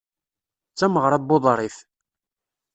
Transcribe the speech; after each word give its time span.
D 0.71 0.75
tameɣra 0.77 1.17
n 1.21 1.27
wuḍrif. 1.27 1.77